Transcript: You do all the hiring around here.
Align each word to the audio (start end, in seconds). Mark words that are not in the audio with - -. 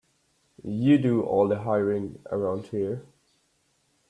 You 0.63 0.97
do 0.97 1.21
all 1.21 1.47
the 1.47 1.59
hiring 1.61 2.17
around 2.31 2.65
here. 2.65 3.03